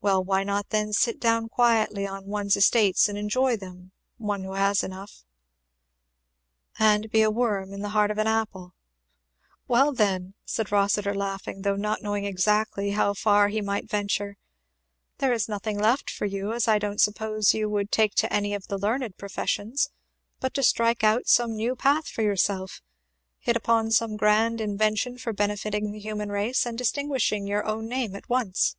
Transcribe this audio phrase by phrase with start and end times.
[0.00, 4.52] "Well, why not then sit down quietly on one's estates and enjoy them, one who
[4.52, 5.24] has enough?"
[6.78, 8.74] "And be a worm in the heart of an apple."
[9.66, 14.36] "Well then," said Rossitur laughing, though not knowing exactly how far he might venture,
[15.20, 18.52] "there is nothing left for you, as I don't suppose you would take to any
[18.52, 19.88] of the learned professions,
[20.38, 22.82] but to strike out some new path for yourself
[23.38, 28.14] hit upon some grand invention for benefiting the human race and distinguishing your own name
[28.14, 28.76] at once."